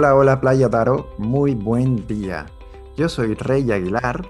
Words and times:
Hola, 0.00 0.14
hola 0.14 0.40
Playa 0.40 0.70
Taro, 0.70 1.10
muy 1.18 1.54
buen 1.54 2.06
día. 2.06 2.46
Yo 2.96 3.06
soy 3.06 3.34
Rey 3.34 3.70
Aguilar. 3.70 4.26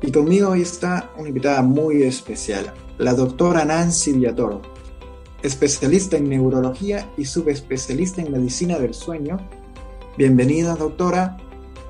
Y 0.00 0.12
conmigo 0.12 0.50
hoy 0.50 0.62
está 0.62 1.10
una 1.16 1.30
invitada 1.30 1.62
muy 1.62 2.04
especial, 2.04 2.72
la 2.96 3.12
doctora 3.12 3.64
Nancy 3.64 4.12
Villatoro, 4.12 4.62
especialista 5.42 6.16
en 6.16 6.28
neurología 6.28 7.10
y 7.16 7.24
subespecialista 7.24 8.22
en 8.22 8.30
medicina 8.30 8.78
del 8.78 8.94
sueño. 8.94 9.38
Bienvenida, 10.16 10.76
doctora. 10.76 11.36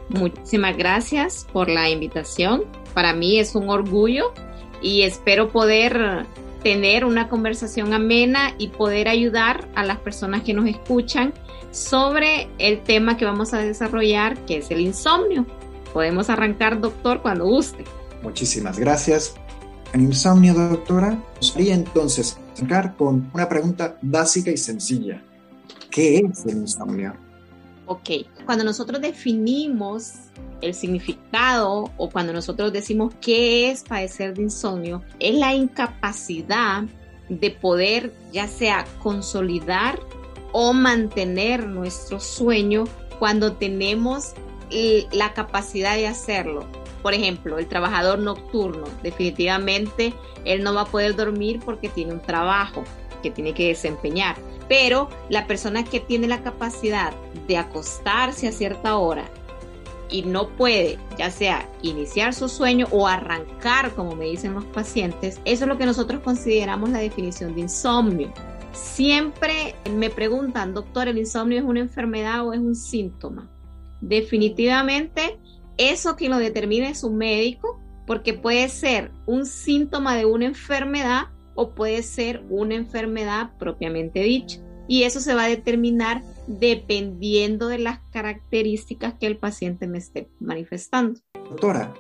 Muchísimas 0.09 0.75
gracias 0.79 1.47
por 1.53 1.69
la 1.69 1.91
invitación. 1.91 2.63
Para 2.95 3.13
mí 3.13 3.39
es 3.39 3.55
un 3.55 3.69
orgullo 3.69 4.33
y 4.81 5.03
espero 5.03 5.51
poder 5.51 6.25
tener 6.63 7.05
una 7.05 7.29
conversación 7.29 7.93
amena 7.93 8.55
y 8.59 8.69
poder 8.69 9.09
ayudar 9.09 9.69
a 9.75 9.85
las 9.85 9.99
personas 9.99 10.43
que 10.43 10.55
nos 10.55 10.67
escuchan 10.67 11.33
sobre 11.71 12.49
el 12.59 12.83
tema 12.83 13.17
que 13.17 13.25
vamos 13.25 13.55
a 13.55 13.59
desarrollar, 13.59 14.39
que 14.47 14.59
es 14.59 14.71
el 14.71 14.81
insomnio. 14.81 15.47
Podemos 15.93 16.31
arrancar, 16.31 16.81
doctor, 16.81 17.23
cuando 17.23 17.47
guste. 17.47 17.85
Muchísimas 18.23 18.79
gracias. 18.79 19.35
En 19.93 20.03
insomnio, 20.03 20.55
doctora, 20.55 21.19
nos 21.37 21.57
haría 21.57 21.75
entonces 21.75 22.39
arrancar 22.57 22.97
con 22.97 23.31
una 23.33 23.49
pregunta 23.49 23.97
básica 24.03 24.51
y 24.51 24.57
sencilla. 24.57 25.23
¿Qué 25.91 26.19
es 26.19 26.45
el 26.45 26.59
insomnio? 26.59 27.28
Ok, 27.91 28.11
cuando 28.45 28.65
nosotros 28.65 29.01
definimos 29.01 30.13
el 30.61 30.75
significado 30.75 31.91
o 31.97 32.11
cuando 32.11 32.35
nosotros 32.35 32.71
decimos 32.71 33.15
qué 33.19 33.71
es 33.71 33.83
padecer 33.83 34.35
de 34.35 34.43
insomnio, 34.43 35.03
es 35.19 35.35
la 35.35 35.55
incapacidad 35.55 36.83
de 37.31 37.51
poder 37.51 38.13
ya 38.31 38.47
sea 38.47 38.85
consolidar 39.03 40.01
o 40.53 40.75
mantener 40.75 41.67
nuestro 41.67 42.21
sueño 42.21 42.85
cuando 43.19 43.55
tenemos 43.55 44.35
la 45.13 45.33
capacidad 45.33 45.97
de 45.97 46.09
hacerlo. 46.09 46.67
Por 47.03 47.15
ejemplo, 47.15 47.59
el 47.59 47.69
trabajador 47.69 48.19
nocturno, 48.19 48.85
definitivamente 49.03 50.13
él 50.45 50.63
no 50.63 50.75
va 50.75 50.83
a 50.83 50.87
poder 50.87 51.17
dormir 51.17 51.61
porque 51.65 51.89
tiene 51.89 52.13
un 52.13 52.21
trabajo 52.21 52.85
que 53.23 53.31
tiene 53.31 53.55
que 53.55 53.69
desempeñar. 53.69 54.37
Pero 54.69 55.09
la 55.29 55.47
persona 55.47 55.85
que 55.85 56.01
tiene 56.01 56.29
la 56.29 56.43
capacidad 56.43 57.13
de 57.47 57.57
acostarse 57.57 58.49
a 58.49 58.53
cierta 58.53 58.97
hora 58.97 59.25
y 60.11 60.23
no 60.23 60.49
puede, 60.49 60.99
ya 61.19 61.31
sea 61.31 61.69
iniciar 61.83 62.35
su 62.35 62.49
sueño 62.49 62.87
o 62.91 63.07
arrancar, 63.07 63.95
como 63.95 64.15
me 64.15 64.27
dicen 64.27 64.55
los 64.55 64.65
pacientes, 64.65 65.41
eso 65.45 65.65
es 65.65 65.69
lo 65.69 65.79
que 65.79 65.87
nosotros 65.87 66.23
consideramos 66.23 66.91
la 66.91 66.99
definición 66.99 67.55
de 67.55 67.63
insomnio. 67.63 68.33
Siempre 68.73 69.75
me 69.91 70.11
preguntan, 70.11 70.75
doctor, 70.75 71.09
¿el 71.09 71.19
insomnio 71.19 71.59
es 71.59 71.65
una 71.65 71.81
enfermedad 71.81 72.47
o 72.47 72.53
es 72.53 72.61
un 72.61 72.75
síntoma? 72.75 73.51
Definitivamente, 74.01 75.39
eso 75.77 76.17
que 76.17 76.29
lo 76.29 76.39
determina 76.39 76.89
es 76.89 77.03
un 77.03 77.17
médico, 77.17 77.81
porque 78.07 78.35
puede 78.35 78.69
ser 78.69 79.11
un 79.27 79.45
síntoma 79.47 80.17
de 80.17 80.25
una 80.25 80.47
enfermedad 80.47 81.29
o 81.61 81.71
puede 81.71 82.05
ser 82.05 82.45
una 82.51 82.77
enfermedad 82.77 83.51
propiamente 83.59 84.21
dicha. 84.21 84.61
Y 84.87 85.03
eso 85.03 85.19
se 85.19 85.35
va 85.35 85.47
a 85.47 85.49
determinar 85.49 86.23
dependiendo 86.47 87.67
de 87.67 87.79
las 87.79 87.99
características 88.13 89.15
que 89.15 89.27
el 89.27 89.39
paciente 89.39 89.89
me 89.89 89.99
esté 89.99 90.31
manifestando. 90.39 91.19
Doctora, 91.35 91.93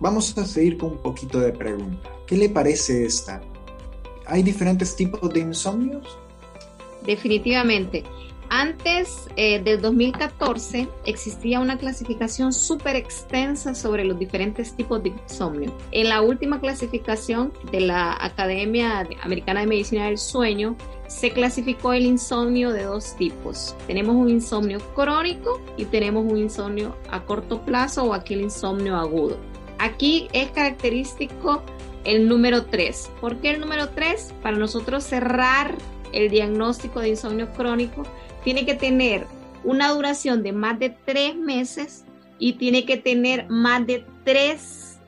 vamos 0.00 0.36
a 0.38 0.46
seguir 0.46 0.78
con 0.78 0.92
un 0.92 1.02
poquito 1.02 1.40
de 1.40 1.52
pregunta. 1.52 2.10
¿Qué 2.26 2.38
le 2.38 2.48
parece 2.48 3.04
esta? 3.04 3.42
¿Hay 4.26 4.42
diferentes 4.42 4.96
tipos 4.96 5.30
de 5.30 5.40
insomnios? 5.40 6.18
Definitivamente. 7.04 8.02
Antes 8.52 9.28
eh, 9.36 9.60
del 9.62 9.80
2014 9.80 10.88
existía 11.06 11.60
una 11.60 11.78
clasificación 11.78 12.52
súper 12.52 12.96
extensa 12.96 13.76
sobre 13.76 14.04
los 14.04 14.18
diferentes 14.18 14.74
tipos 14.74 15.00
de 15.04 15.10
insomnio. 15.10 15.72
En 15.92 16.08
la 16.08 16.20
última 16.20 16.58
clasificación 16.58 17.52
de 17.70 17.82
la 17.82 18.12
Academia 18.20 19.06
Americana 19.22 19.60
de 19.60 19.68
Medicina 19.68 20.06
del 20.06 20.18
Sueño 20.18 20.76
se 21.06 21.30
clasificó 21.30 21.92
el 21.92 22.06
insomnio 22.06 22.72
de 22.72 22.82
dos 22.82 23.14
tipos. 23.16 23.76
Tenemos 23.86 24.16
un 24.16 24.28
insomnio 24.28 24.80
crónico 24.96 25.60
y 25.76 25.84
tenemos 25.84 26.24
un 26.24 26.38
insomnio 26.38 26.96
a 27.08 27.22
corto 27.22 27.62
plazo 27.62 28.02
o 28.02 28.14
aquel 28.14 28.40
insomnio 28.40 28.96
agudo. 28.96 29.38
Aquí 29.78 30.26
es 30.32 30.50
característico 30.50 31.62
el 32.02 32.26
número 32.26 32.64
3. 32.64 33.12
¿Por 33.20 33.36
qué 33.36 33.50
el 33.50 33.60
número 33.60 33.90
3? 33.90 34.34
Para 34.42 34.56
nosotros 34.56 35.04
cerrar 35.04 35.76
el 36.12 36.30
diagnóstico 36.30 37.00
de 37.00 37.10
insomnio 37.10 37.50
crónico, 37.52 38.02
tiene 38.44 38.64
que 38.64 38.74
tener 38.74 39.26
una 39.64 39.90
duración 39.90 40.42
de 40.42 40.52
más 40.52 40.78
de 40.78 40.90
tres 40.90 41.36
meses 41.36 42.04
y 42.38 42.54
tiene 42.54 42.84
que 42.84 42.96
tener 42.96 43.48
más 43.48 43.86
de 43.86 44.04
tres 44.24 44.98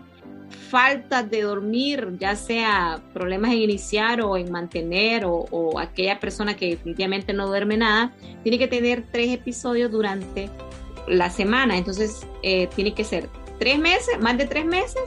faltas 0.73 1.31
de 1.31 1.43
dormir, 1.43 2.17
ya 2.19 2.35
sea 2.35 3.03
problemas 3.13 3.53
en 3.53 3.59
iniciar 3.59 4.23
o 4.23 4.39
en 4.39 4.51
mantener 4.51 5.25
o, 5.27 5.79
aquella 5.79 6.19
persona 6.19 6.57
que 6.57 6.71
definitivamente 6.71 7.35
no 7.35 7.47
duerme 7.47 7.77
nada, 7.77 8.15
tiene 8.43 8.59
que 8.59 8.69
tener 8.69 9.05
tres 9.13 9.35
episodios 9.35 9.91
durante 9.91 10.49
la 11.07 11.29
semana. 11.29 11.77
Entonces, 11.77 12.27
eh, 12.43 12.69
tiene 12.75 12.95
que 12.95 13.05
ser 13.05 13.29
tres 13.59 13.79
meses, 13.79 14.19
más 14.21 14.39
de 14.39 14.47
tres 14.47 14.65
meses 14.65 15.03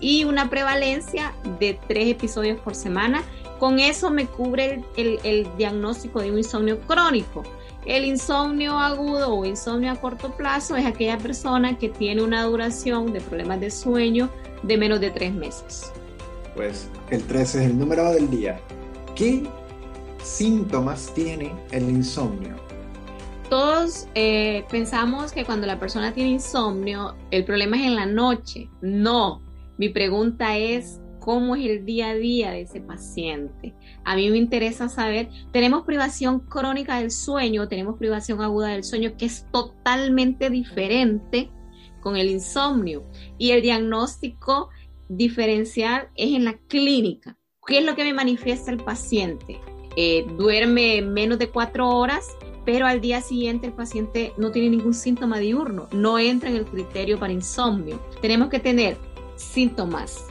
y 0.00 0.24
una 0.24 0.48
prevalencia 0.48 1.34
de 1.58 1.78
tres 1.86 2.08
episodios 2.08 2.58
por 2.60 2.74
semana. 2.74 3.22
Con 3.60 3.78
eso 3.78 4.10
me 4.10 4.26
cubre 4.26 4.82
el 4.96 5.48
diagnóstico 5.56 6.20
de 6.20 6.32
un 6.32 6.38
insomnio 6.38 6.80
crónico. 6.80 7.44
El 7.86 8.04
insomnio 8.04 8.78
agudo 8.78 9.34
o 9.34 9.44
insomnio 9.44 9.92
a 9.92 9.96
corto 9.96 10.36
plazo 10.36 10.76
es 10.76 10.84
aquella 10.84 11.16
persona 11.16 11.78
que 11.78 11.88
tiene 11.88 12.22
una 12.22 12.42
duración 12.44 13.12
de 13.12 13.20
problemas 13.20 13.60
de 13.60 13.70
sueño 13.70 14.28
de 14.62 14.76
menos 14.76 15.00
de 15.00 15.10
tres 15.10 15.32
meses. 15.32 15.92
Pues 16.54 16.90
el 17.10 17.22
13 17.24 17.58
es 17.58 17.70
el 17.70 17.78
número 17.78 18.10
del 18.12 18.28
día. 18.28 18.60
¿Qué 19.14 19.44
síntomas 20.22 21.12
tiene 21.14 21.54
el 21.70 21.88
insomnio? 21.88 22.56
Todos 23.48 24.06
eh, 24.14 24.64
pensamos 24.70 25.32
que 25.32 25.44
cuando 25.44 25.66
la 25.66 25.78
persona 25.78 26.12
tiene 26.12 26.30
insomnio, 26.30 27.16
el 27.30 27.44
problema 27.44 27.76
es 27.76 27.86
en 27.86 27.96
la 27.96 28.06
noche. 28.06 28.68
No, 28.82 29.42
mi 29.78 29.88
pregunta 29.88 30.56
es, 30.56 31.00
¿cómo 31.20 31.54
es 31.54 31.66
el 31.66 31.84
día 31.84 32.10
a 32.10 32.14
día 32.14 32.50
de 32.50 32.62
ese 32.62 32.80
paciente? 32.80 33.74
A 34.04 34.16
mí 34.16 34.28
me 34.30 34.38
interesa 34.38 34.88
saber, 34.88 35.28
tenemos 35.52 35.84
privación 35.84 36.40
crónica 36.40 36.98
del 36.98 37.10
sueño, 37.10 37.68
tenemos 37.68 37.98
privación 37.98 38.40
aguda 38.40 38.68
del 38.68 38.82
sueño, 38.82 39.12
que 39.16 39.26
es 39.26 39.46
totalmente 39.52 40.50
diferente 40.50 41.50
con 42.00 42.16
el 42.16 42.30
insomnio. 42.30 43.04
Y 43.38 43.50
el 43.52 43.62
diagnóstico 43.62 44.70
diferencial 45.08 46.08
es 46.16 46.34
en 46.34 46.44
la 46.44 46.58
clínica. 46.68 47.36
¿Qué 47.66 47.78
es 47.78 47.84
lo 47.84 47.94
que 47.94 48.04
me 48.04 48.14
manifiesta 48.14 48.70
el 48.70 48.78
paciente? 48.78 49.60
Eh, 49.96 50.24
duerme 50.36 51.02
menos 51.02 51.38
de 51.38 51.50
cuatro 51.50 51.88
horas, 51.88 52.26
pero 52.64 52.86
al 52.86 53.00
día 53.00 53.20
siguiente 53.20 53.66
el 53.66 53.72
paciente 53.72 54.32
no 54.38 54.50
tiene 54.50 54.70
ningún 54.70 54.94
síntoma 54.94 55.38
diurno, 55.38 55.88
no 55.92 56.18
entra 56.18 56.48
en 56.48 56.56
el 56.56 56.64
criterio 56.64 57.18
para 57.18 57.32
insomnio. 57.32 58.00
Tenemos 58.20 58.48
que 58.48 58.60
tener 58.60 58.96
síntomas 59.36 60.29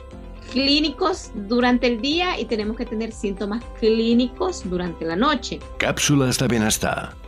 clínicos 0.50 1.30
durante 1.34 1.86
el 1.86 2.00
día 2.00 2.38
y 2.38 2.44
tenemos 2.44 2.76
que 2.76 2.86
tener 2.86 3.12
síntomas 3.12 3.64
clínicos 3.78 4.68
durante 4.68 5.04
la 5.04 5.16
noche. 5.16 5.60
Cápsulas 5.78 6.38
de 6.38 6.48
bienestar 6.48 7.20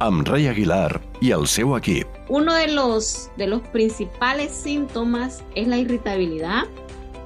amb 0.00 0.26
Rey 0.28 0.46
Aguilar 0.46 1.00
y 1.20 1.32
el 1.32 1.46
seu 1.46 1.76
equip. 1.76 2.06
Uno 2.28 2.54
de 2.54 2.68
los, 2.68 3.30
de 3.36 3.46
los 3.46 3.62
principales 3.68 4.52
síntomas 4.52 5.42
es 5.54 5.66
la 5.66 5.78
irritabilidad, 5.78 6.64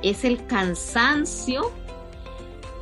es 0.03 0.25
el 0.25 0.45
cansancio 0.47 1.71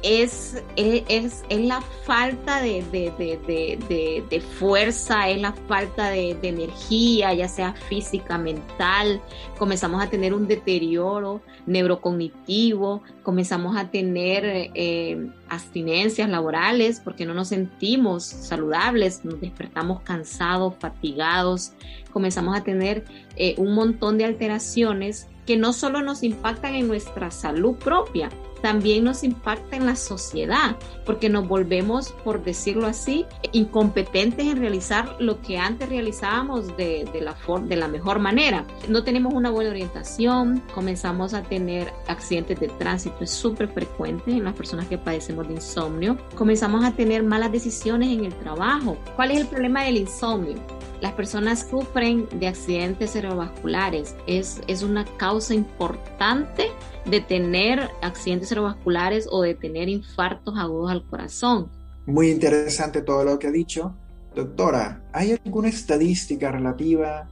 es, 0.02 0.62
es, 0.76 1.42
la 1.50 1.80
falta 1.80 2.60
de, 2.62 2.82
de, 2.90 4.40
fuerza, 4.40 5.28
es 5.28 5.40
la 5.40 5.52
falta 5.52 6.10
de, 6.10 6.36
energía, 6.42 7.34
ya 7.34 7.48
sea 7.48 7.74
física, 7.74 8.38
mental. 8.38 9.20
Comenzamos 9.58 10.02
a 10.02 10.08
tener 10.08 10.32
un 10.32 10.46
deterioro 10.46 11.42
neurocognitivo, 11.66 13.02
comenzamos 13.22 13.76
a 13.76 13.90
tener 13.90 14.70
eh, 14.74 15.30
abstinencias 15.48 16.28
laborales 16.28 17.00
porque 17.00 17.26
no 17.26 17.34
nos 17.34 17.48
sentimos 17.48 18.24
saludables, 18.24 19.24
nos 19.24 19.40
despertamos 19.40 20.00
cansados, 20.00 20.74
fatigados, 20.78 21.72
comenzamos 22.12 22.56
a 22.56 22.64
tener 22.64 23.04
eh, 23.36 23.54
un 23.58 23.74
montón 23.74 24.16
de 24.16 24.24
alteraciones 24.24 25.28
que 25.46 25.56
no 25.56 25.72
solo 25.72 26.00
nos 26.00 26.22
impactan 26.22 26.74
en 26.74 26.88
nuestra 26.88 27.30
salud 27.30 27.74
propia, 27.76 28.30
también 28.62 29.04
nos 29.04 29.24
impacta 29.24 29.76
en 29.76 29.86
la 29.86 29.96
sociedad, 29.96 30.76
porque 31.04 31.28
nos 31.28 31.48
volvemos, 31.48 32.12
por 32.24 32.42
decirlo 32.42 32.86
así, 32.86 33.26
incompetentes 33.52 34.46
en 34.46 34.58
realizar 34.58 35.16
lo 35.18 35.40
que 35.40 35.58
antes 35.58 35.88
realizábamos 35.88 36.76
de, 36.76 37.08
de 37.12 37.20
la, 37.20 37.36
de 37.62 37.76
la 37.76 37.88
mejor 37.88 38.18
manera. 38.18 38.64
No 38.88 39.04
tenemos 39.04 39.34
una 39.34 39.50
buena 39.50 39.70
orientación, 39.70 40.62
comenzamos 40.74 41.34
a 41.34 41.42
tener 41.42 41.92
accidentes 42.06 42.60
de 42.60 42.68
tránsito, 42.68 43.24
es 43.24 43.30
súper 43.30 43.68
frecuente 43.68 44.30
en 44.30 44.44
las 44.44 44.54
personas 44.54 44.86
que 44.86 44.98
padecemos 44.98 45.48
de 45.48 45.54
insomnio, 45.54 46.16
comenzamos 46.34 46.84
a 46.84 46.92
tener 46.92 47.22
malas 47.22 47.52
decisiones 47.52 48.10
en 48.10 48.24
el 48.24 48.34
trabajo. 48.34 48.96
¿Cuál 49.16 49.32
es 49.32 49.40
el 49.40 49.46
problema 49.46 49.84
del 49.84 49.96
insomnio? 49.96 50.56
Las 51.00 51.12
personas 51.12 51.66
sufren 51.70 52.28
de 52.38 52.48
accidentes 52.48 53.12
cerebrovasculares. 53.12 54.14
Es, 54.26 54.60
es 54.66 54.82
una 54.82 55.06
causa 55.16 55.54
importante 55.54 56.70
de 57.06 57.20
tener 57.20 57.90
accidentes 58.02 58.48
cerebrovasculares 58.48 59.26
o 59.30 59.42
de 59.42 59.54
tener 59.54 59.88
infartos 59.88 60.58
agudos 60.58 60.90
al 60.90 61.06
corazón. 61.06 61.70
Muy 62.06 62.30
interesante 62.30 63.02
todo 63.02 63.24
lo 63.24 63.38
que 63.38 63.48
ha 63.48 63.52
dicho. 63.52 63.94
Doctora, 64.34 65.04
¿hay 65.12 65.38
alguna 65.44 65.68
estadística 65.68 66.50
relativa 66.50 67.28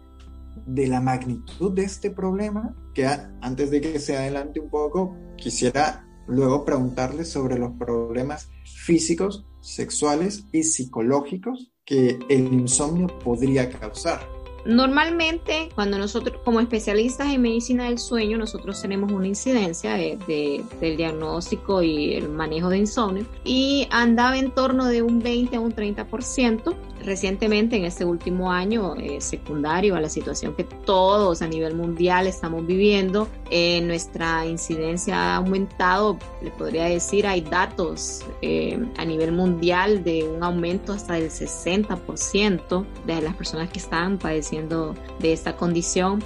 de 0.66 0.88
la 0.88 1.00
magnitud 1.00 1.72
de 1.72 1.84
este 1.84 2.10
problema? 2.10 2.74
Que 2.94 3.06
antes 3.40 3.70
de 3.70 3.80
que 3.80 3.98
se 3.98 4.16
adelante 4.16 4.60
un 4.60 4.70
poco, 4.70 5.16
quisiera 5.36 6.04
luego 6.26 6.64
preguntarle 6.64 7.24
sobre 7.24 7.58
los 7.58 7.72
problemas 7.78 8.50
físicos, 8.64 9.46
sexuales 9.60 10.44
y 10.52 10.62
psicológicos 10.62 11.72
que 11.84 12.18
el 12.28 12.52
insomnio 12.52 13.06
podría 13.06 13.70
causar. 13.70 14.37
Normalmente, 14.68 15.70
cuando 15.74 15.96
nosotros, 15.96 16.42
como 16.44 16.60
especialistas 16.60 17.32
en 17.32 17.40
medicina 17.40 17.84
del 17.84 17.98
sueño, 17.98 18.36
nosotros 18.36 18.82
tenemos 18.82 19.10
una 19.10 19.26
incidencia 19.26 19.94
de, 19.94 20.62
del 20.78 20.96
diagnóstico 20.98 21.82
y 21.82 22.12
el 22.12 22.28
manejo 22.28 22.68
de 22.68 22.76
insomnio 22.76 23.24
y 23.44 23.88
andaba 23.90 24.36
en 24.36 24.50
torno 24.50 24.84
de 24.84 25.00
un 25.00 25.20
20 25.20 25.56
a 25.56 25.60
un 25.60 25.74
30%. 25.74 26.74
Recientemente, 27.04 27.76
en 27.76 27.84
este 27.84 28.04
último 28.04 28.50
año, 28.50 28.96
eh, 28.96 29.20
secundario 29.20 29.94
a 29.96 30.00
la 30.00 30.08
situación 30.08 30.54
que 30.54 30.64
todos 30.64 31.42
a 31.42 31.46
nivel 31.46 31.74
mundial 31.74 32.26
estamos 32.26 32.66
viviendo, 32.66 33.28
eh, 33.50 33.80
nuestra 33.82 34.46
incidencia 34.46 35.16
ha 35.16 35.36
aumentado, 35.36 36.18
le 36.42 36.50
podría 36.50 36.84
decir, 36.84 37.26
hay 37.26 37.40
datos 37.40 38.24
eh, 38.42 38.78
a 38.96 39.04
nivel 39.04 39.32
mundial 39.32 40.02
de 40.02 40.24
un 40.28 40.42
aumento 40.42 40.92
hasta 40.92 41.14
del 41.14 41.30
60% 41.30 42.86
de 43.06 43.20
las 43.20 43.34
personas 43.36 43.70
que 43.70 43.78
están 43.78 44.18
padeciendo 44.18 44.94
de 45.20 45.32
esta 45.32 45.56
condición. 45.56 46.22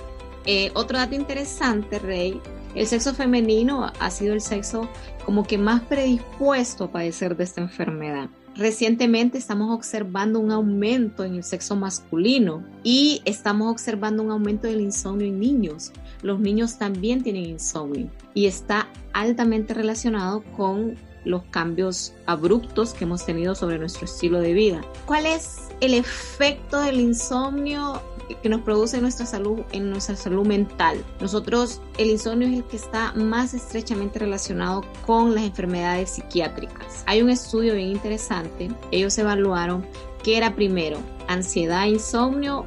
Eh, 0.47 0.71
otro 0.75 0.99
dato 0.99 1.15
interesante, 1.15 1.99
Rey, 1.99 2.41
el 2.75 2.87
sexo 2.87 3.15
femenino 3.15 3.93
ha 3.99 4.11
sido 4.11 4.35
el 4.35 4.41
sexo 4.41 4.89
como 5.25 5.45
que 5.45 5.59
más 5.59 5.83
predispuesto 5.83 6.85
a 6.85 6.91
padecer 6.91 7.37
de 7.37 7.45
esta 7.45 7.61
enfermedad. 7.61 8.29
Recientemente 8.55 9.39
estamos 9.39 9.75
observando 9.75 10.39
un 10.39 10.51
aumento 10.51 11.25
en 11.25 11.37
el 11.37 11.45
sexo 11.45 11.75
masculino 11.75 12.63
y 12.83 13.23
estamos 13.25 13.71
observando 13.71 14.23
un 14.23 14.31
aumento 14.31 14.67
del 14.67 14.83
insomnio 14.83 15.27
en 15.27 15.41
niños. 15.41 15.93
Los 16.23 16.39
niños 16.39 16.79
también 16.79 17.23
tienen 17.23 17.47
insomnio 17.47 18.11
y 18.35 18.47
está 18.47 18.89
altamente 19.15 19.73
relacionado 19.73 20.43
con 20.57 20.97
los 21.25 21.43
cambios 21.45 22.13
abruptos 22.27 22.95
que 22.95 23.05
hemos 23.05 23.25
tenido 23.25 23.55
sobre 23.55 23.79
nuestro 23.79 24.05
estilo 24.05 24.41
de 24.41 24.53
vida. 24.53 24.83
¿Cuál 25.07 25.27
es 25.27 25.69
el 25.81 25.95
efecto 25.95 26.81
del 26.81 27.01
insomnio 27.01 28.03
que 28.37 28.49
nos 28.49 28.63
produce 28.63 29.01
nuestra 29.01 29.27
salud, 29.27 29.61
en 29.73 29.91
nuestra 29.91 30.17
salud 30.17 30.47
mental. 30.47 31.05
Nosotros, 31.21 31.81
el 31.99 32.11
insomnio 32.11 32.49
es 32.49 32.55
el 32.55 32.65
que 32.65 32.77
está 32.77 33.13
más 33.15 33.55
estrechamente 33.55 34.19
relacionado 34.19 34.83
con 35.07 35.35
las 35.35 35.45
enfermedades 35.45 36.11
psiquiátricas. 36.11 37.03
Hay 37.07 37.23
un 37.23 37.31
estudio 37.31 37.75
bien 37.75 37.89
interesante, 37.89 38.71
ellos 38.91 39.17
evaluaron 39.19 39.87
qué 40.23 40.37
era 40.37 40.55
primero, 40.55 40.99
ansiedad, 41.29 41.87
insomnio 41.87 42.67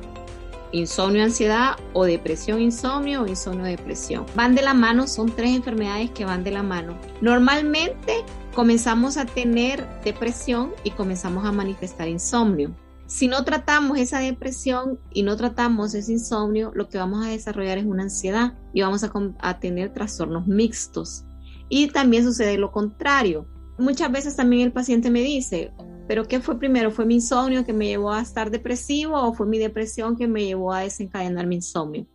insomnio, 0.72 1.24
ansiedad 1.24 1.78
o 1.94 2.06
depresión, 2.06 2.62
insomnio 2.62 3.24
o 3.24 3.28
insomnio, 3.28 3.64
depresión. 3.64 4.26
Van 4.36 4.56
de 4.56 4.62
la 4.62 4.74
mano, 4.74 5.08
son 5.08 5.32
tres 5.34 5.56
enfermedades 5.56 6.12
que 6.12 6.26
van 6.26 6.44
de 6.44 6.52
la 6.52 6.64
mano. 6.64 6.98
Normalmente 7.22 8.24
comenzamos 8.54 9.18
a 9.18 9.26
tener 9.26 9.88
depresión 10.04 10.74
y 10.84 10.92
comenzamos 10.92 11.46
a 11.46 11.52
manifestar 11.52 12.08
insomnio. 12.08 12.72
Si 13.08 13.28
no 13.28 13.44
tratamos 13.46 14.00
esa 14.00 14.20
depresión 14.20 15.00
y 15.14 15.24
no 15.24 15.36
tratamos 15.36 15.94
ese 15.94 16.14
insomnio, 16.14 16.72
lo 16.74 16.90
que 16.90 16.98
vamos 16.98 17.26
a 17.26 17.30
desarrollar 17.30 17.78
es 17.78 17.86
una 17.86 18.04
ansiedad 18.04 18.54
y 18.74 18.82
vamos 18.82 19.04
a, 19.04 19.60
tener 19.60 19.94
trastornos 19.94 20.48
mixtos. 20.48 21.24
Y 21.70 21.88
también 21.88 22.24
sucede 22.24 22.58
lo 22.58 22.72
contrario. 22.72 23.48
Muchas 23.78 24.12
veces 24.12 24.36
también 24.36 24.64
el 24.64 24.72
paciente 24.72 25.12
me 25.12 25.22
dice, 25.22 25.72
pero 26.08 26.28
¿qué 26.28 26.40
fue 26.40 26.58
primero? 26.58 26.92
¿Fue 26.92 27.06
mi 27.06 27.16
insomnio 27.16 27.66
que 27.66 27.74
me 27.74 27.88
llevó 27.88 28.12
a 28.12 28.22
estar 28.22 28.50
depresivo 28.50 29.22
o 29.22 29.34
fue 29.34 29.46
mi 29.46 29.60
depresión 29.60 30.16
que 30.16 30.28
me 30.28 30.46
llevó 30.46 30.74
a 30.74 30.82
desencadenar 30.82 31.46
mi 31.46 31.56
insomnio? 31.56 32.08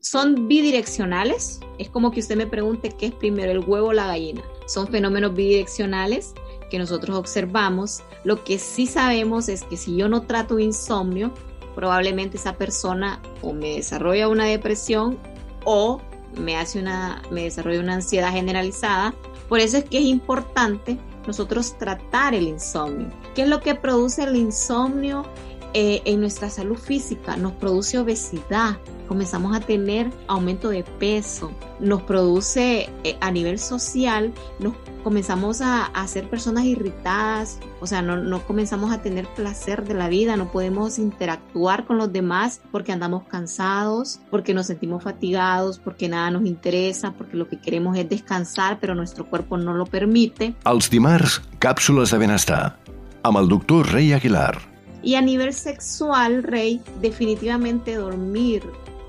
Son 0.00 0.48
bidireccionales. 0.48 1.60
Es 1.78 1.88
como 1.88 2.10
que 2.10 2.20
usted 2.20 2.36
me 2.36 2.46
pregunte 2.46 2.94
qué 2.98 3.06
es 3.06 3.14
primero, 3.14 3.52
el 3.52 3.60
huevo 3.60 3.88
o 3.88 3.92
la 3.92 4.06
gallina. 4.06 4.42
Son 4.66 4.88
fenómenos 4.88 5.34
bidireccionales 5.34 6.34
que 6.72 6.78
nosotros 6.78 7.18
observamos, 7.18 8.02
lo 8.24 8.44
que 8.44 8.58
sí 8.58 8.86
sabemos 8.86 9.50
es 9.50 9.62
que 9.62 9.76
si 9.76 9.94
yo 9.94 10.08
no 10.08 10.22
trato 10.22 10.58
insomnio, 10.58 11.30
probablemente 11.74 12.38
esa 12.38 12.54
persona 12.54 13.20
o 13.42 13.52
me 13.52 13.74
desarrolla 13.74 14.26
una 14.26 14.46
depresión 14.46 15.18
o 15.66 16.00
me 16.40 16.56
hace 16.56 16.80
una 16.80 17.20
me 17.30 17.42
desarrolla 17.42 17.78
una 17.80 17.92
ansiedad 17.92 18.32
generalizada. 18.32 19.14
Por 19.50 19.60
eso 19.60 19.76
es 19.76 19.84
que 19.84 19.98
es 19.98 20.06
importante 20.06 20.98
nosotros 21.26 21.76
tratar 21.76 22.34
el 22.34 22.48
insomnio. 22.48 23.10
¿Qué 23.34 23.42
es 23.42 23.48
lo 23.48 23.60
que 23.60 23.74
produce 23.74 24.22
el 24.22 24.34
insomnio 24.34 25.26
eh, 25.74 26.02
en 26.04 26.20
nuestra 26.20 26.50
salud 26.50 26.76
física? 26.76 27.36
Nos 27.36 27.52
produce 27.52 27.98
obesidad, 27.98 28.78
comenzamos 29.08 29.54
a 29.56 29.60
tener 29.60 30.10
aumento 30.26 30.70
de 30.70 30.84
peso, 30.84 31.52
nos 31.80 32.02
produce 32.02 32.90
eh, 33.04 33.16
a 33.20 33.30
nivel 33.30 33.58
social, 33.58 34.32
nos 34.58 34.74
comenzamos 35.02 35.60
a, 35.60 35.90
ser 36.06 36.28
personas 36.28 36.64
irritadas, 36.64 37.58
o 37.80 37.86
sea, 37.86 38.02
no, 38.02 38.16
no, 38.16 38.40
comenzamos 38.46 38.92
a 38.92 39.02
tener 39.02 39.26
placer 39.34 39.84
de 39.84 39.94
la 39.94 40.08
vida, 40.08 40.36
no 40.36 40.50
podemos 40.50 40.98
interactuar 40.98 41.84
con 41.84 41.98
los 41.98 42.12
demás 42.12 42.60
porque 42.70 42.92
andamos 42.92 43.24
cansados, 43.24 44.20
porque 44.30 44.54
nos 44.54 44.66
sentimos 44.66 45.02
fatigados, 45.02 45.78
porque 45.78 46.08
nada 46.08 46.30
nos 46.30 46.46
interesa, 46.46 47.12
porque 47.12 47.36
lo 47.36 47.48
que 47.48 47.58
queremos 47.58 47.96
es 47.98 48.08
descansar, 48.08 48.78
pero 48.80 48.94
nuestro 48.94 49.26
cuerpo 49.28 49.56
no 49.56 49.74
lo 49.74 49.86
permite. 49.86 50.54
Els 50.64 50.90
dimarts, 50.90 51.40
càpsules 51.60 52.12
de 52.12 52.18
benestar, 52.18 52.76
amb 53.22 53.38
el 53.38 53.48
doctor 53.48 53.92
Rey 53.92 54.12
Aguilar. 54.12 54.71
Y 55.02 55.16
a 55.16 55.20
nivel 55.20 55.52
sexual, 55.52 56.42
Rey, 56.42 56.80
definitivamente 57.00 57.94
dormir. 57.94 58.62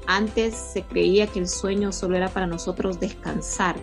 Antes 0.08 0.56
se 0.56 0.82
creía 0.84 1.28
que 1.28 1.40
el 1.40 1.48
sueño 1.48 1.92
solo 1.92 2.18
era 2.18 2.30
para 2.30 2.48
nosotros 2.48 3.00
descansar 3.00 3.76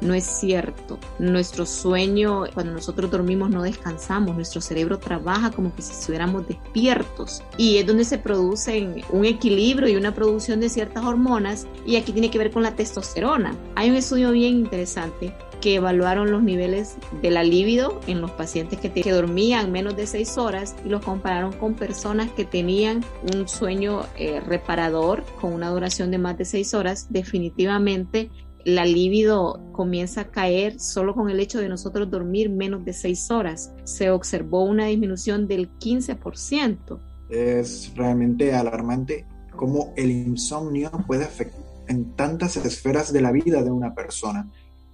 no 0.00 0.14
es 0.14 0.24
cierto. 0.24 0.98
Nuestro 1.18 1.66
sueño, 1.66 2.44
cuando 2.54 2.72
nosotros 2.72 3.10
dormimos, 3.10 3.50
no 3.50 3.62
descansamos. 3.62 4.36
Nuestro 4.36 4.60
cerebro 4.60 4.98
trabaja 4.98 5.50
como 5.50 5.74
que 5.74 5.82
si 5.82 5.92
estuviéramos 5.92 6.46
despiertos. 6.46 7.42
Y 7.56 7.78
es 7.78 7.86
donde 7.86 8.04
se 8.04 8.18
produce 8.18 9.04
un 9.10 9.24
equilibrio 9.24 9.88
y 9.88 9.96
una 9.96 10.14
producción 10.14 10.60
de 10.60 10.68
ciertas 10.68 11.04
hormonas. 11.04 11.66
Y 11.86 11.96
aquí 11.96 12.12
tiene 12.12 12.30
que 12.30 12.38
ver 12.38 12.50
con 12.50 12.62
la 12.62 12.74
testosterona. 12.74 13.56
Hay 13.74 13.90
un 13.90 13.96
estudio 13.96 14.30
bien 14.32 14.54
interesante 14.54 15.34
que 15.60 15.74
evaluaron 15.74 16.30
los 16.30 16.42
niveles 16.42 16.96
de 17.20 17.30
la 17.30 17.42
libido 17.42 18.00
en 18.06 18.20
los 18.20 18.30
pacientes 18.30 18.78
que, 18.78 19.12
dormían 19.12 19.72
menos 19.72 19.96
de 19.96 20.06
seis 20.06 20.36
horas 20.38 20.76
y 20.84 20.88
los 20.88 21.02
compararon 21.02 21.52
con 21.52 21.74
personas 21.74 22.30
que 22.32 22.44
tenían 22.44 23.04
un 23.34 23.48
sueño 23.48 24.02
eh, 24.16 24.40
reparador 24.40 25.24
con 25.40 25.52
una 25.52 25.70
duración 25.70 26.10
de 26.10 26.18
más 26.18 26.36
de 26.36 26.44
seis 26.44 26.74
horas. 26.74 27.08
Definitivamente 27.10 28.30
la 28.64 28.84
libido 28.84 29.60
comienza 29.72 30.22
a 30.22 30.30
caer 30.30 30.80
solo 30.80 31.14
con 31.14 31.30
el 31.30 31.40
hecho 31.40 31.60
de 31.60 31.68
nosotros 31.68 32.10
dormir 32.10 32.50
menos 32.50 32.84
de 32.84 32.92
seis 32.92 33.30
horas. 33.30 33.72
Se 33.84 34.10
observó 34.10 34.64
una 34.64 34.86
disminución 34.86 35.46
del 35.46 35.70
15%. 35.78 37.00
Es 37.30 37.92
realmente 37.94 38.54
alarmante 38.54 39.26
cómo 39.56 39.92
el 39.96 40.10
insomnio 40.10 40.90
puede 41.06 41.24
afectar 41.24 41.68
en 41.88 42.14
tantas 42.14 42.56
esferas 42.56 43.12
de 43.12 43.20
la 43.20 43.32
vida 43.32 43.62
de 43.62 43.70
una 43.70 43.94
persona. 43.94 44.50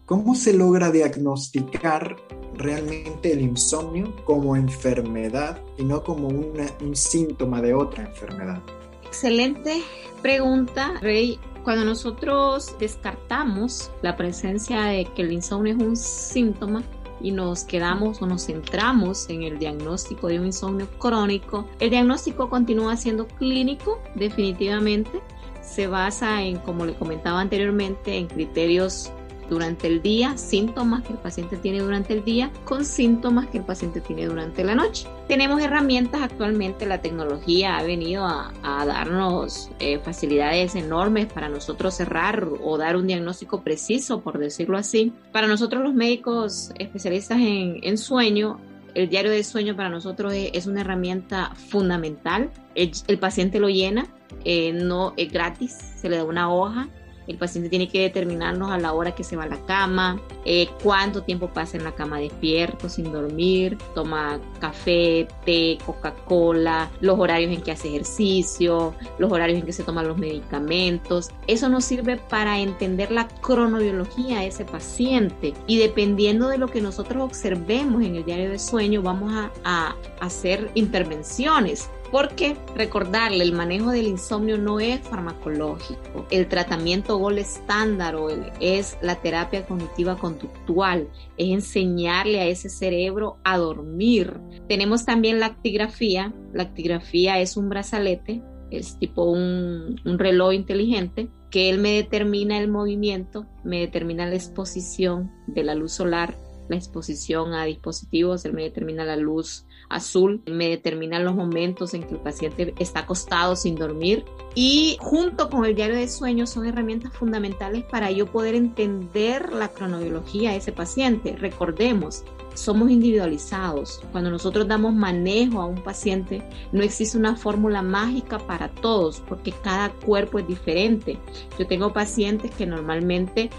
¿Cómo 0.06 0.34
se 0.34 0.52
logra 0.52 0.90
diagnosticar 0.90 2.16
realmente 2.54 3.32
el 3.32 3.40
insomnio 3.40 4.14
como 4.24 4.54
enfermedad 4.54 5.58
y 5.78 5.84
no 5.84 6.04
como 6.04 6.28
un 6.28 6.94
síntoma 6.94 7.62
de 7.62 7.74
otra 7.74 8.04
enfermedad? 8.04 8.62
Excelente 9.06 9.82
pregunta, 10.22 10.98
Rey. 11.00 11.38
Cuando 11.64 11.86
nosotros 11.86 12.76
descartamos 12.78 13.90
la 14.02 14.16
presencia 14.16 14.82
de 14.82 15.06
que 15.06 15.22
el 15.22 15.32
insomnio 15.32 15.74
es 15.74 15.82
un 15.82 15.96
síntoma 15.96 16.82
y 17.22 17.32
nos 17.32 17.64
quedamos 17.64 18.20
o 18.20 18.26
nos 18.26 18.44
centramos 18.44 19.30
en 19.30 19.44
el 19.44 19.58
diagnóstico 19.58 20.28
de 20.28 20.38
un 20.38 20.46
insomnio 20.46 20.86
crónico, 20.98 21.66
el 21.80 21.88
diagnóstico 21.88 22.50
continúa 22.50 22.98
siendo 22.98 23.26
clínico 23.26 23.98
definitivamente. 24.14 25.22
Se 25.62 25.86
basa 25.86 26.42
en, 26.42 26.58
como 26.58 26.84
le 26.84 26.94
comentaba 26.96 27.40
anteriormente, 27.40 28.18
en 28.18 28.26
criterios 28.26 29.10
durante 29.48 29.86
el 29.86 30.02
día, 30.02 30.36
síntomas 30.36 31.02
que 31.02 31.12
el 31.12 31.18
paciente 31.18 31.56
tiene 31.56 31.80
durante 31.80 32.12
el 32.12 32.24
día, 32.24 32.50
con 32.64 32.84
síntomas 32.84 33.46
que 33.48 33.58
el 33.58 33.64
paciente 33.64 34.00
tiene 34.00 34.26
durante 34.26 34.64
la 34.64 34.74
noche. 34.74 35.06
Tenemos 35.28 35.60
herramientas 35.62 36.22
actualmente, 36.22 36.86
la 36.86 37.00
tecnología 37.00 37.78
ha 37.78 37.82
venido 37.82 38.24
a, 38.24 38.52
darnos 38.62 39.70
eh, 39.78 39.98
facilidades 39.98 40.74
enormes 40.74 41.26
para 41.26 41.48
nosotros 41.48 41.94
cerrar 41.94 42.46
o 42.62 42.76
dar 42.76 42.96
un 42.96 43.06
diagnóstico 43.06 43.62
preciso, 43.62 44.20
por 44.20 44.38
decirlo 44.38 44.76
así. 44.76 45.12
Para 45.32 45.46
nosotros 45.46 45.82
los 45.82 45.94
médicos 45.94 46.72
especialistas 46.78 47.38
en, 47.40 47.98
sueño, 47.98 48.60
el 48.94 49.08
diario 49.08 49.30
de 49.30 49.42
sueño 49.42 49.74
para 49.76 49.88
nosotros 49.88 50.32
es, 50.34 50.66
una 50.66 50.82
herramienta 50.82 51.54
fundamental. 51.54 52.50
El, 52.74 53.18
paciente 53.18 53.58
lo 53.58 53.68
llena, 53.68 54.06
eh, 54.44 54.72
no 54.72 55.14
es 55.16 55.32
gratis, 55.32 55.72
se 55.72 56.08
le 56.08 56.16
da 56.18 56.24
una 56.24 56.52
hoja 56.52 56.88
el 57.26 57.38
paciente 57.38 57.70
tiene 57.70 57.88
que 57.88 58.00
determinarnos 58.00 58.70
a 58.70 58.78
la 58.78 58.92
hora 58.92 59.14
que 59.14 59.24
se 59.24 59.36
va 59.36 59.44
a 59.44 59.48
la 59.48 59.64
cama, 59.66 60.20
eh, 60.44 60.68
cuánto 60.82 61.22
tiempo 61.22 61.48
pasa 61.48 61.76
en 61.76 61.84
la 61.84 61.92
cama 61.92 62.18
despierto, 62.18 62.88
sin 62.88 63.12
dormir, 63.12 63.78
toma 63.94 64.40
café, 64.60 65.26
té, 65.44 65.78
Coca-Cola, 65.84 66.90
los 67.00 67.18
horarios 67.18 67.52
en 67.52 67.62
que 67.62 67.72
hace 67.72 67.88
ejercicio, 67.88 68.94
los 69.18 69.32
horarios 69.32 69.58
en 69.58 69.66
que 69.66 69.72
se 69.72 69.82
toman 69.82 70.08
los 70.08 70.18
medicamentos. 70.18 71.30
Eso 71.46 71.68
nos 71.68 71.84
sirve 71.84 72.16
para 72.16 72.58
entender 72.58 73.10
la 73.10 73.28
cronobiología 73.28 74.40
de 74.40 74.48
ese 74.48 74.64
paciente 74.64 75.54
y 75.66 75.78
dependiendo 75.78 76.48
de 76.48 76.58
lo 76.58 76.68
que 76.68 76.80
nosotros 76.80 77.22
observemos 77.22 78.02
en 78.02 78.16
el 78.16 78.24
diario 78.24 78.50
de 78.50 78.58
sueño, 78.58 79.02
vamos 79.02 79.32
a, 79.32 79.50
a 79.64 79.96
hacer 80.20 80.70
intervenciones 80.74 81.90
porque 82.14 82.56
recordarle, 82.76 83.42
el 83.42 83.54
manejo 83.54 83.90
del 83.90 84.06
insomnio 84.06 84.56
no 84.56 84.78
es 84.78 85.00
farmacológico. 85.00 86.28
El 86.30 86.46
tratamiento 86.46 87.18
gol 87.18 87.38
estándar 87.38 88.14
es 88.60 88.96
la 89.02 89.16
terapia 89.16 89.66
cognitiva 89.66 90.16
conductual, 90.16 91.08
es 91.36 91.48
enseñarle 91.50 92.38
a 92.38 92.46
ese 92.46 92.68
cerebro 92.68 93.38
a 93.42 93.58
dormir. 93.58 94.38
Tenemos 94.68 95.04
también 95.04 95.40
la 95.40 95.46
actigrafía. 95.46 96.32
La 96.52 96.62
actigrafía 96.62 97.40
es 97.40 97.56
un 97.56 97.68
brazalete, 97.68 98.44
es 98.70 98.96
tipo 99.00 99.24
un, 99.24 100.00
un 100.04 100.16
reloj 100.16 100.52
inteligente 100.54 101.30
que 101.50 101.68
él 101.68 101.80
me 101.80 101.94
determina 101.94 102.60
el 102.60 102.68
movimiento, 102.68 103.44
me 103.64 103.80
determina 103.80 104.24
la 104.24 104.36
exposición 104.36 105.32
de 105.48 105.64
la 105.64 105.74
luz 105.74 105.90
solar, 105.90 106.38
la 106.68 106.76
exposición 106.76 107.54
a 107.54 107.64
dispositivos, 107.64 108.44
él 108.44 108.52
me 108.52 108.62
determina 108.62 109.04
la 109.04 109.16
luz 109.16 109.66
azul, 109.88 110.42
me 110.46 110.68
determinan 110.68 111.24
los 111.24 111.34
momentos 111.34 111.94
en 111.94 112.02
que 112.04 112.14
el 112.14 112.20
paciente 112.20 112.74
está 112.78 113.00
acostado 113.00 113.56
sin 113.56 113.76
dormir 113.76 114.24
y 114.54 114.96
junto 115.00 115.50
con 115.50 115.64
el 115.64 115.74
diario 115.74 115.96
de 115.96 116.08
sueño 116.08 116.46
son 116.46 116.66
herramientas 116.66 117.12
fundamentales 117.12 117.84
para 117.84 118.10
yo 118.10 118.26
poder 118.26 118.54
entender 118.54 119.52
la 119.52 119.68
cronobiología 119.68 120.50
de 120.50 120.56
ese 120.58 120.72
paciente. 120.72 121.36
Recordemos, 121.36 122.24
somos 122.54 122.90
individualizados. 122.90 124.00
Cuando 124.12 124.30
nosotros 124.30 124.66
damos 124.66 124.94
manejo 124.94 125.60
a 125.60 125.66
un 125.66 125.82
paciente, 125.82 126.42
no 126.72 126.82
existe 126.82 127.18
una 127.18 127.36
fórmula 127.36 127.82
mágica 127.82 128.38
para 128.38 128.68
todos, 128.68 129.22
porque 129.28 129.52
cada 129.52 129.90
cuerpo 129.90 130.38
es 130.38 130.46
diferente. 130.46 131.18
Yo 131.58 131.66
tengo 131.66 131.92
pacientes 131.92 132.50
que 132.52 132.66
normalmente 132.66 133.50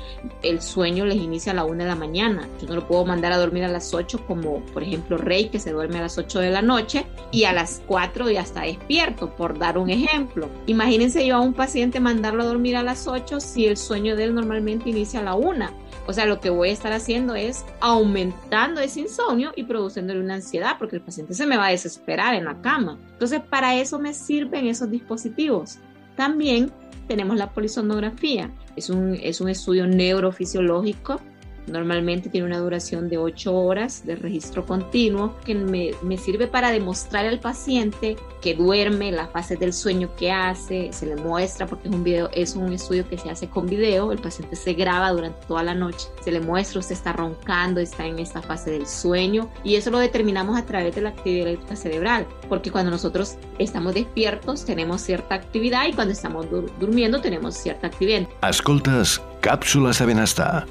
el 0.42 0.62
sueño 0.62 1.06
les 1.06 1.18
inicia 1.18 1.52
a 1.52 1.56
la 1.56 1.66
una 1.66 1.84
de 1.84 1.90
la 1.90 1.96
mañana. 1.96 2.48
Yo 2.62 2.68
no 2.68 2.76
lo 2.76 2.88
puedo 2.88 3.06
mandar 3.06 3.32
a 3.32 3.38
dormir 3.38 3.64
a 3.64 3.70
las 3.70 3.94
8 3.94 4.26
como, 4.28 4.60
por 4.74 4.84
ejemplo, 4.84 5.18
Rey, 5.18 5.50
que 5.50 5.60
se 5.60 5.72
duerme 5.72 6.00
a 6.00 6.04
las 6.04 6.18
8 6.18 6.40
de 6.40 6.52
la 6.52 6.62
noche 6.62 7.06
y 7.32 7.44
a 7.44 7.54
las 7.54 7.82
4 7.86 8.30
ya 8.30 8.42
está 8.42 8.62
despierto, 8.62 9.36
por 9.36 9.58
dar 9.58 9.78
un 9.78 9.90
ejemplo. 9.90 10.50
Imagínense 10.68 11.26
yo 11.26 11.36
a 11.36 11.42
un 11.42 11.54
paciente 11.54 12.00
mandarlo 12.00 12.44
a 12.44 12.48
dormir 12.48 12.76
a 12.76 12.84
las 12.84 13.08
8 13.08 13.40
si 13.40 13.66
el 13.66 13.78
sueño 13.78 14.16
de 14.16 14.26
él 14.26 14.36
normalmente 14.36 14.90
inicia 14.90 15.20
a 15.20 15.24
la 15.24 15.36
una. 15.36 15.74
O 16.08 16.14
sea, 16.14 16.26
lo 16.26 16.40
que 16.40 16.50
voy 16.50 16.70
a 16.70 16.74
estar 16.74 16.94
haciendo 16.94 17.36
es 17.36 17.66
aumentando 17.80 18.80
ese 18.82 19.02
insomnio 19.02 19.52
y 19.56 19.64
produciéndole 19.64 20.20
una 20.20 20.36
ansiedad 20.36 20.76
porque 20.78 20.98
el 20.98 21.02
paciente 21.02 21.34
se 21.34 21.48
me 21.48 21.58
va 21.58 21.68
a 21.68 21.72
desesperar 21.72 22.36
en 22.36 22.46
la 22.46 22.62
cama. 22.62 22.98
Entonces, 23.14 23.42
para 23.42 23.76
eso 23.76 24.00
me 24.00 24.14
sirven 24.14 24.68
esos 24.68 24.90
dispositivos. 24.92 25.80
También 26.16 26.72
tenemos 27.08 27.38
la 27.38 27.52
polisonografía. 27.52 28.52
Es 28.76 28.90
un, 28.90 29.16
es 29.22 29.42
un 29.42 29.50
estudio 29.50 29.88
neurofisiológico 29.88 31.20
Normalmente 31.68 32.30
tiene 32.30 32.46
una 32.46 32.60
duración 32.60 33.10
de 33.10 33.18
8 33.18 33.54
horas 33.54 34.06
de 34.06 34.16
registro 34.16 34.66
continuo 34.66 35.36
que 35.46 35.56
me, 35.56 35.92
me, 36.02 36.18
sirve 36.18 36.48
para 36.48 36.72
demostrar 36.72 37.26
al 37.26 37.40
paciente 37.40 38.16
que 38.42 38.54
duerme, 38.54 39.12
la 39.12 39.28
fase 39.28 39.56
del 39.56 39.74
sueño 39.74 40.10
que 40.16 40.32
hace, 40.32 40.90
se 40.94 41.06
le 41.08 41.16
muestra 41.16 41.66
porque 41.66 41.88
es 41.88 41.94
un 41.94 42.04
video, 42.04 42.30
es 42.34 42.56
un 42.56 42.72
estudio 42.74 43.08
que 43.08 43.18
se 43.18 43.30
hace 43.30 43.48
con 43.48 43.66
video, 43.66 44.12
el 44.12 44.20
paciente 44.20 44.56
se 44.56 44.74
graba 44.74 45.12
durante 45.12 45.46
toda 45.48 45.64
la 45.64 45.74
noche, 45.74 46.08
se 46.24 46.32
le 46.32 46.40
muestra, 46.40 46.80
usted 46.80 46.94
está 46.94 47.14
roncando, 47.14 47.80
está 47.80 48.06
en 48.06 48.20
esta 48.20 48.42
fase 48.42 48.72
del 48.72 48.88
sueño 48.88 49.50
y 49.64 49.76
eso 49.76 49.90
lo 49.90 50.00
determinamos 50.00 50.58
a 50.58 50.66
través 50.66 50.96
de 50.96 51.02
la 51.02 51.10
actividad 51.10 51.58
cerebral, 51.76 52.28
porque 52.48 52.72
cuando 52.72 52.92
nosotros 52.92 53.38
estamos 53.58 53.94
despiertos 53.96 54.66
tenemos 54.66 55.02
cierta 55.02 55.36
actividad 55.36 55.88
y 55.88 55.94
cuando 55.94 56.14
estamos 56.14 56.50
dur 56.50 56.72
durmiendo 56.80 57.22
tenemos 57.22 57.56
cierta 57.56 57.88
actividad. 57.88 58.28
Escoltes 58.48 59.22
Cápsulas 59.42 60.00
de 60.00 60.06
Benestar 60.06 60.66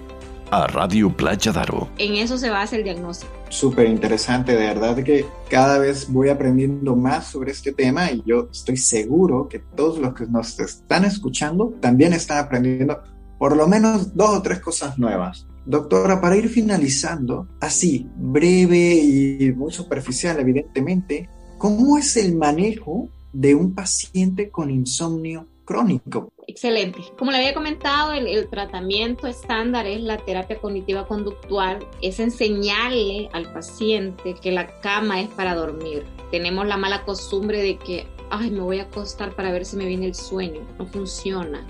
a 0.50 0.66
Radio 0.66 1.14
Playa 1.14 1.52
Daro. 1.52 1.88
En 1.98 2.14
eso 2.14 2.38
se 2.38 2.50
basa 2.50 2.76
el 2.76 2.84
diagnóstico. 2.84 3.32
Súper 3.48 3.88
interesante, 3.88 4.52
de 4.52 4.66
verdad 4.66 5.02
que 5.02 5.24
cada 5.48 5.78
vez 5.78 6.10
voy 6.10 6.28
aprendiendo 6.28 6.96
más 6.96 7.26
sobre 7.28 7.52
este 7.52 7.72
tema 7.72 8.10
y 8.10 8.22
yo 8.26 8.48
estoy 8.50 8.76
seguro 8.76 9.48
que 9.48 9.60
todos 9.60 9.98
los 9.98 10.14
que 10.14 10.26
nos 10.26 10.58
están 10.58 11.04
escuchando 11.04 11.74
también 11.80 12.12
están 12.12 12.38
aprendiendo 12.38 13.00
por 13.38 13.56
lo 13.56 13.66
menos 13.66 14.16
dos 14.16 14.30
o 14.30 14.42
tres 14.42 14.60
cosas 14.60 14.98
nuevas. 14.98 15.46
Doctora, 15.66 16.20
para 16.20 16.36
ir 16.36 16.48
finalizando, 16.48 17.48
así, 17.60 18.06
breve 18.16 18.94
y 18.96 19.52
muy 19.52 19.72
superficial, 19.72 20.38
evidentemente, 20.38 21.28
¿cómo 21.58 21.96
es 21.96 22.16
el 22.16 22.36
manejo 22.36 23.08
de 23.32 23.54
un 23.54 23.74
paciente 23.74 24.50
con 24.50 24.70
insomnio 24.70 25.46
crónico? 25.64 26.30
Excelente. 26.46 27.00
Como 27.18 27.30
le 27.30 27.38
había 27.38 27.54
comentado, 27.54 28.12
el, 28.12 28.48
tratamiento 28.48 29.26
estándar 29.26 29.86
es 29.86 30.00
la 30.00 30.18
terapia 30.18 30.58
cognitiva 30.58 31.06
conductual, 31.06 31.78
es 32.02 32.20
enseñarle 32.20 33.28
al 33.32 33.50
paciente 33.52 34.34
que 34.34 34.52
la 34.52 34.80
cama 34.80 35.20
es 35.20 35.28
para 35.28 35.54
dormir. 35.54 36.04
Tenemos 36.30 36.66
la 36.66 36.76
mala 36.76 37.04
costumbre 37.04 37.62
de 37.62 37.78
que, 37.78 38.06
ay, 38.30 38.50
me 38.50 38.60
voy 38.60 38.80
a 38.80 38.84
acostar 38.84 39.34
para 39.34 39.52
ver 39.52 39.64
si 39.64 39.76
me 39.76 39.86
viene 39.86 40.06
el 40.06 40.14
sueño. 40.14 40.60
No 40.78 40.86
funciona. 40.86 41.66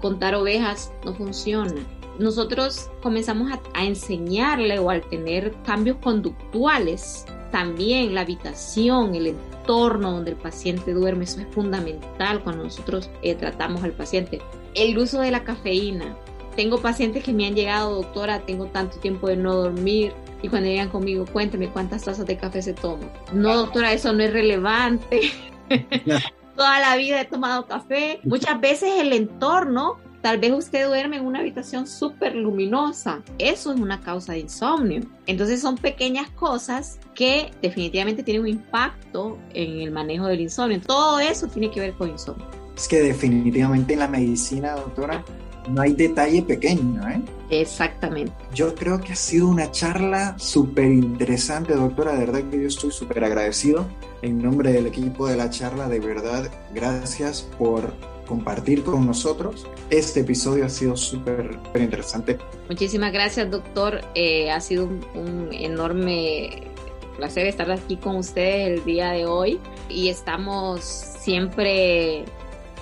Contar 0.00 0.34
ovejas 0.34 0.92
no 1.04 1.14
funciona. 1.14 1.74
Nosotros 2.18 2.90
comenzamos 3.00 3.50
a, 3.52 3.84
enseñarle 3.84 4.78
o 4.78 4.90
al 4.90 5.08
tener 5.08 5.54
cambios 5.62 5.98
conductuales 5.98 7.24
también 7.50 8.14
la 8.14 8.22
habitación, 8.22 9.14
el 9.14 9.28
entorno 9.28 10.12
donde 10.12 10.32
el 10.32 10.36
paciente 10.36 10.92
duerme, 10.92 11.24
eso 11.24 11.40
es 11.40 11.46
fundamental 11.48 12.42
cuando 12.42 12.64
nosotros 12.64 13.10
eh, 13.22 13.34
tratamos 13.34 13.82
al 13.84 13.92
paciente. 13.92 14.40
El 14.74 14.98
uso 14.98 15.20
de 15.20 15.30
la 15.30 15.44
cafeína. 15.44 16.16
Tengo 16.56 16.78
pacientes 16.78 17.22
que 17.22 17.32
me 17.32 17.46
han 17.46 17.54
llegado, 17.54 17.94
doctora, 17.94 18.40
tengo 18.40 18.66
tanto 18.66 18.98
tiempo 18.98 19.28
de 19.28 19.36
no 19.36 19.54
dormir, 19.54 20.12
y 20.42 20.48
cuando 20.48 20.68
llegan 20.68 20.88
conmigo, 20.88 21.24
cuéntame 21.32 21.68
cuántas 21.68 22.04
tazas 22.04 22.26
de 22.26 22.36
café 22.36 22.62
se 22.62 22.74
toman. 22.74 23.10
No, 23.32 23.56
doctora, 23.56 23.92
eso 23.92 24.12
no 24.12 24.22
es 24.22 24.32
relevante. 24.32 25.20
Toda 26.56 26.80
la 26.80 26.96
vida 26.96 27.20
he 27.20 27.24
tomado 27.24 27.66
café. 27.66 28.20
Muchas 28.24 28.60
veces 28.60 29.00
el 29.00 29.12
entorno 29.12 29.98
Tal 30.22 30.38
vez 30.38 30.52
usted 30.52 30.86
duerme 30.86 31.18
en 31.18 31.26
una 31.26 31.40
habitación 31.40 31.86
súper 31.86 32.34
luminosa. 32.34 33.22
Eso 33.38 33.72
es 33.72 33.80
una 33.80 34.00
causa 34.00 34.32
de 34.32 34.40
insomnio. 34.40 35.02
Entonces 35.26 35.60
son 35.60 35.76
pequeñas 35.76 36.28
cosas 36.30 36.98
que 37.14 37.50
definitivamente 37.62 38.22
tienen 38.22 38.42
un 38.42 38.48
impacto 38.48 39.38
en 39.54 39.80
el 39.80 39.90
manejo 39.92 40.26
del 40.26 40.40
insomnio. 40.40 40.80
Todo 40.80 41.20
eso 41.20 41.46
tiene 41.46 41.70
que 41.70 41.80
ver 41.80 41.92
con 41.94 42.10
insomnio. 42.10 42.46
Es 42.76 42.88
que 42.88 43.00
definitivamente 43.00 43.94
en 43.94 44.00
la 44.00 44.08
medicina, 44.08 44.72
doctora, 44.72 45.24
no 45.68 45.82
hay 45.82 45.92
detalle 45.92 46.42
pequeño, 46.42 47.06
¿eh? 47.08 47.20
Exactamente. 47.50 48.32
Yo 48.54 48.74
creo 48.74 49.00
que 49.00 49.12
ha 49.12 49.16
sido 49.16 49.48
una 49.48 49.70
charla 49.70 50.36
súper 50.38 50.86
interesante, 50.86 51.74
doctora. 51.74 52.12
De 52.12 52.26
verdad 52.26 52.42
que 52.50 52.60
yo 52.60 52.68
estoy 52.68 52.90
súper 52.90 53.24
agradecido. 53.24 53.86
En 54.22 54.42
nombre 54.42 54.72
del 54.72 54.86
equipo 54.86 55.28
de 55.28 55.36
la 55.36 55.50
charla, 55.50 55.88
de 55.88 56.00
verdad, 56.00 56.50
gracias 56.74 57.42
por 57.58 57.92
compartir 58.28 58.84
con 58.84 59.06
nosotros. 59.06 59.66
Este 59.90 60.20
episodio 60.20 60.66
ha 60.66 60.68
sido 60.68 60.96
súper 60.96 61.58
interesante. 61.74 62.38
Muchísimas 62.68 63.12
gracias, 63.12 63.50
doctor. 63.50 64.00
Eh, 64.14 64.50
ha 64.50 64.60
sido 64.60 64.86
un, 65.14 65.48
enorme 65.52 66.68
placer 67.16 67.46
estar 67.46 67.70
aquí 67.72 67.96
con 67.96 68.16
ustedes 68.16 68.78
el 68.78 68.84
día 68.84 69.10
de 69.10 69.26
hoy 69.26 69.58
y 69.88 70.08
estamos 70.08 70.84
siempre 70.84 72.24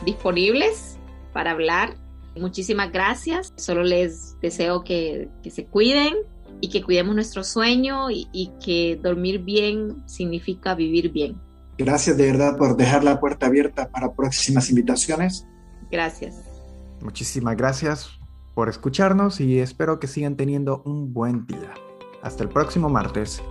disponibles 0.05 0.99
para 1.33 1.53
hablar. 1.53 1.97
Muchísimas 2.37 2.93
gracias. 2.93 3.55
Solo 3.57 3.83
les 3.83 4.39
deseo 4.41 4.85
que, 4.85 5.29
se 5.49 5.65
cuiden 5.65 6.15
y 6.61 6.69
que 6.69 6.83
cuidemos 6.83 7.15
nuestro 7.15 7.45
sueño 7.45 8.11
y 8.11 8.51
que 8.63 8.99
dormir 9.03 9.39
bien 9.39 10.03
significa 10.07 10.75
vivir 10.75 11.13
bien. 11.13 11.46
Gracias 11.79 12.17
de 12.17 12.33
verdad 12.33 12.57
por 12.57 12.77
dejar 12.77 13.05
la 13.05 13.21
puerta 13.21 13.47
abierta 13.47 13.89
para 13.91 14.13
próximas 14.15 14.71
invitaciones. 14.71 15.47
Gracias. 15.91 16.37
Muchísimas 17.01 17.57
gracias. 17.57 18.11
por 18.55 18.71
escucharnos 18.71 19.39
y 19.39 19.59
espero 19.59 20.01
que 20.01 20.07
sigan 20.07 20.35
teniendo 20.35 20.83
un 20.87 21.13
buen 21.13 21.47
día. 21.47 21.75
Hasta 22.23 22.43
el 22.43 22.49
próximo 22.49 22.89
martes. 22.89 23.43